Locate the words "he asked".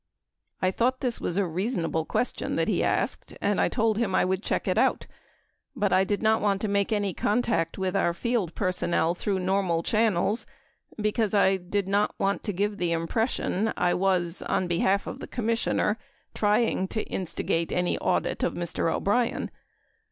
2.67-3.37